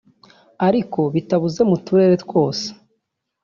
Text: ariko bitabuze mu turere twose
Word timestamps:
ariko 0.67 0.99
bitabuze 1.13 1.61
mu 1.69 1.75
turere 1.85 2.15
twose 2.23 2.65